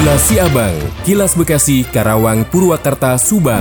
[0.00, 3.60] Kilas Siabang, Kilas Bekasi, Karawang, Purwakarta, Subang.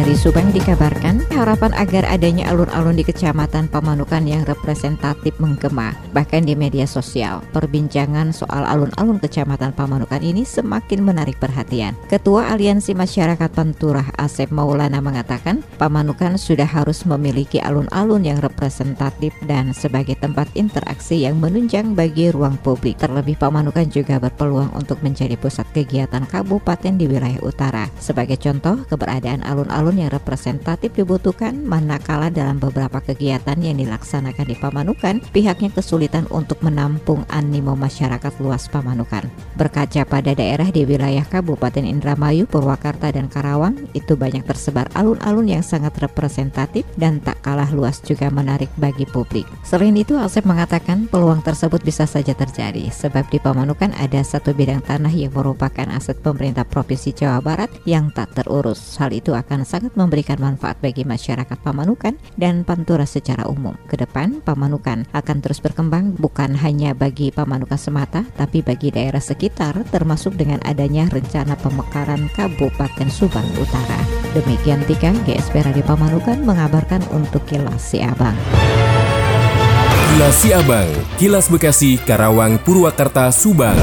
[0.00, 5.92] Dari Subang dikabarkan harapan agar adanya alun-alun di Kecamatan Pamanukan yang representatif menggema.
[6.16, 12.00] Bahkan di media sosial, perbincangan soal alun-alun Kecamatan Pamanukan ini semakin menarik perhatian.
[12.08, 19.76] Ketua Aliansi Masyarakat Panturah Asep Maulana mengatakan, Pamanukan sudah harus memiliki alun-alun yang representatif dan
[19.76, 22.96] sebagai tempat interaksi yang menunjang bagi ruang publik.
[22.96, 27.84] Terlebih Pamanukan juga berpeluang untuk menjadi pusat kegiatan kabupaten di wilayah utara.
[28.00, 34.54] Sebagai contoh, keberadaan alun-alun alun yang representatif dibutuhkan manakala dalam beberapa kegiatan yang dilaksanakan di
[34.54, 39.26] Pamanukan, pihaknya kesulitan untuk menampung animo masyarakat luas Pamanukan.
[39.58, 45.64] Berkaca pada daerah di wilayah Kabupaten Indramayu, Purwakarta, dan Karawang, itu banyak tersebar alun-alun yang
[45.66, 49.50] sangat representatif dan tak kalah luas juga menarik bagi publik.
[49.66, 54.86] Selain itu, Asep mengatakan peluang tersebut bisa saja terjadi, sebab di Pamanukan ada satu bidang
[54.86, 58.94] tanah yang merupakan aset pemerintah Provinsi Jawa Barat yang tak terurus.
[59.02, 63.78] Hal itu akan sangat memberikan manfaat bagi masyarakat Pamanukan dan Pantura secara umum.
[63.86, 69.86] Ke depan, Pamanukan akan terus berkembang bukan hanya bagi Pamanukan semata, tapi bagi daerah sekitar,
[69.94, 74.02] termasuk dengan adanya rencana pemekaran Kabupaten Subang Utara.
[74.34, 78.34] Demikian Tika, GSP Radio Pamanukan mengabarkan untuk Kilas Siabang.
[80.10, 80.90] Kilas Siabang,
[81.22, 83.78] Kilas Bekasi, Karawang, Purwakarta, Subang.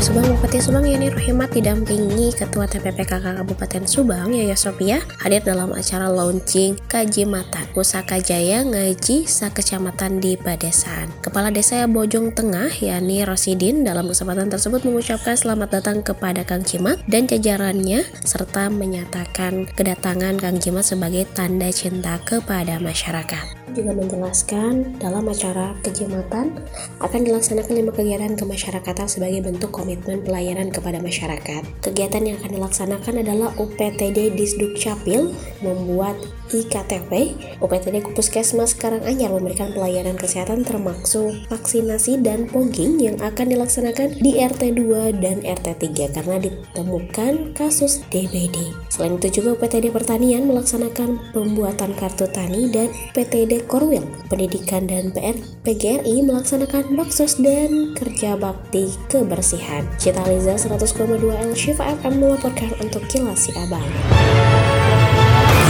[0.00, 6.08] Subang Bupati Subang Yani Rohimat didampingi Ketua TPPKK Kabupaten Subang Yaya Sopia hadir dalam acara
[6.08, 11.12] launching Kajimatan Pusaka Jaya Ngaji Sa Kecamatan di Padesan.
[11.20, 16.96] Kepala Desa Bojong Tengah Yani Rosidin dalam kesempatan tersebut mengucapkan selamat datang kepada Kang Cimat
[17.04, 25.26] dan jajarannya serta menyatakan kedatangan Kang Cimat sebagai tanda cinta kepada masyarakat juga menjelaskan dalam
[25.30, 26.58] acara kejamatan
[26.98, 31.62] akan dilaksanakan lima kegiatan kemasyarakatan sebagai bentuk komitmen pelayanan kepada masyarakat.
[31.84, 35.30] Kegiatan yang akan dilaksanakan adalah UPTD Disduk Capil
[35.62, 36.18] membuat
[36.50, 44.38] IKTP, UPTD Puskesmas Karanganyar memberikan pelayanan kesehatan termasuk vaksinasi dan pogging yang akan dilaksanakan di
[44.42, 48.74] RT 2 dan RT 3 karena ditemukan kasus DBD.
[48.90, 55.38] Selain itu juga UPTD Pertanian melaksanakan pembuatan kartu tani dan UPTD Korwil Pendidikan dan PR
[55.62, 59.86] PGRI melaksanakan baksos dan kerja bakti kebersihan.
[59.98, 63.86] Cita Liza 100,2 L Shiva FM melaporkan untuk Kilas Si Abang.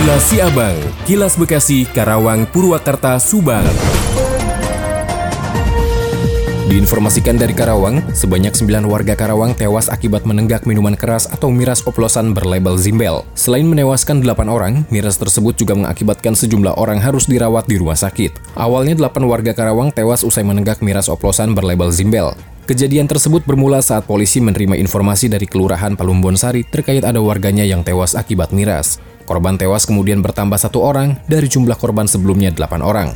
[0.00, 3.68] Kilas Siabang, Kilas Bekasi, Karawang, Purwakarta, Subang.
[6.72, 12.32] Diinformasikan dari Karawang, sebanyak 9 warga Karawang tewas akibat menenggak minuman keras atau miras oplosan
[12.32, 13.28] berlabel Zimbel.
[13.36, 18.56] Selain menewaskan 8 orang, miras tersebut juga mengakibatkan sejumlah orang harus dirawat di rumah sakit.
[18.56, 22.32] Awalnya 8 warga Karawang tewas usai menenggak miras oplosan berlabel Zimbel.
[22.70, 27.82] Kejadian tersebut bermula saat polisi menerima informasi dari Kelurahan Palumbon Sari terkait ada warganya yang
[27.82, 29.02] tewas akibat miras.
[29.26, 33.08] Korban tewas kemudian bertambah satu orang dari jumlah korban sebelumnya delapan orang.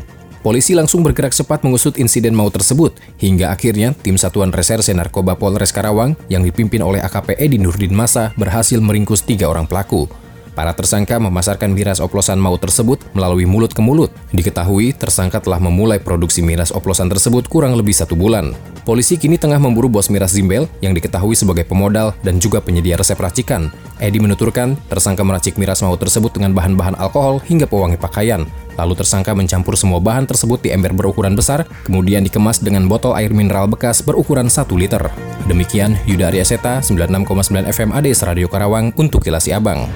[0.42, 5.70] Polisi langsung bergerak cepat mengusut insiden maut tersebut, hingga akhirnya tim Satuan Reserse Narkoba Polres
[5.70, 10.10] Karawang yang dipimpin oleh AKP Edi Nurdin Masa berhasil meringkus tiga orang pelaku.
[10.54, 14.14] Para tersangka memasarkan miras oplosan maut tersebut melalui mulut ke mulut.
[14.30, 18.54] Diketahui, tersangka telah memulai produksi miras oplosan tersebut kurang lebih satu bulan.
[18.86, 23.18] Polisi kini tengah memburu bos miras Zimbel yang diketahui sebagai pemodal dan juga penyedia resep
[23.18, 23.74] racikan.
[23.98, 28.46] Edi menuturkan, tersangka meracik miras maut tersebut dengan bahan-bahan alkohol hingga pewangi pakaian.
[28.74, 33.30] Lalu tersangka mencampur semua bahan tersebut di ember berukuran besar, kemudian dikemas dengan botol air
[33.30, 35.02] mineral bekas berukuran 1 liter.
[35.46, 39.86] Demikian Yuda Arya Seta, 96,9 FM ADS Radio Karawang untuk Kilasi Abang.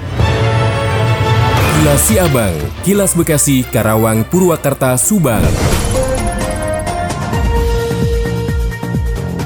[1.79, 5.39] Kilas Siabang, Kilas Bekasi, Karawang, Purwakarta, Subang.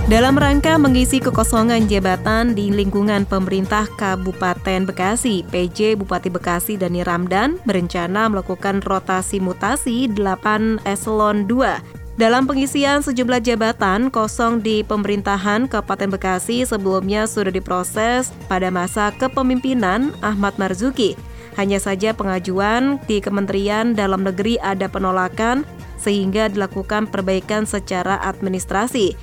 [0.10, 7.62] Dalam rangka mengisi kekosongan jabatan di lingkungan pemerintah Kabupaten Bekasi, PJ Bupati Bekasi Dani Ramdan
[7.70, 16.10] berencana melakukan rotasi mutasi 8 eselon 2 dalam pengisian sejumlah jabatan kosong di pemerintahan Kabupaten
[16.10, 21.14] Bekasi sebelumnya sudah diproses pada masa kepemimpinan Ahmad Marzuki.
[21.54, 25.62] Hanya saja pengajuan di Kementerian Dalam Negeri ada penolakan
[26.02, 29.14] sehingga dilakukan perbaikan secara administrasi.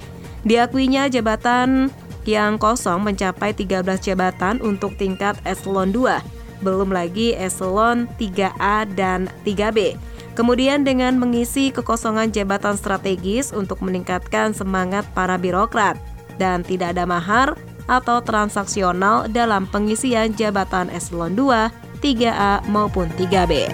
[0.46, 1.92] Diakuinya jabatan
[2.24, 9.98] yang kosong mencapai 13 jabatan untuk tingkat eselon 2, belum lagi eselon 3A dan 3B.
[10.38, 16.00] Kemudian dengan mengisi kekosongan jabatan strategis untuk meningkatkan semangat para birokrat
[16.40, 17.58] dan tidak ada mahar
[17.90, 23.68] atau transaksional dalam pengisian jabatan eselon 2 3A maupun 3B.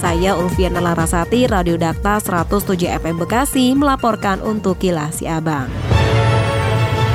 [0.00, 5.68] Saya Ulfiana Larasati, Radio Dakta 107 FM Bekasi melaporkan untuk Kilas Abang.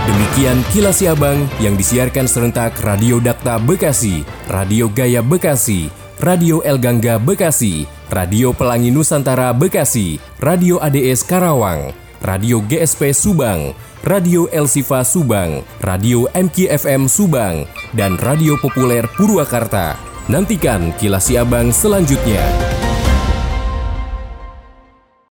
[0.05, 5.89] Demikian Kilas Abang yang disiarkan serentak Radio Dakta Bekasi, Radio Gaya Bekasi,
[6.21, 11.89] Radio El Gangga Bekasi, Radio Pelangi Nusantara Bekasi, Radio ADS Karawang,
[12.21, 13.73] Radio GSP Subang,
[14.05, 17.65] Radio El Sifa Subang, Radio MKFM Subang,
[17.97, 20.14] dan Radio Populer Purwakarta.
[20.25, 22.74] Nantikan kilas Abang selanjutnya.